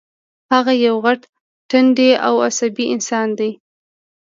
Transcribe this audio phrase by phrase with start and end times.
[0.53, 1.21] هغه یو غټ
[1.69, 3.51] ټنډی او عصبي انسان دی